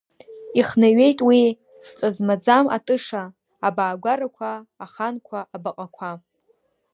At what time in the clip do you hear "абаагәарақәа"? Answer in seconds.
3.67-4.51